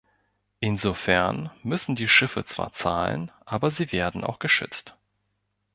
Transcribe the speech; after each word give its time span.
Insofern 0.61 1.51
müssen 1.61 1.95
die 1.95 2.07
Schiffe 2.07 2.43
zwar 2.43 2.73
zahlen, 2.73 3.31
aber 3.45 3.69
sie 3.69 3.91
werden 3.91 4.23
auch 4.23 4.39
geschützt. 4.39 4.95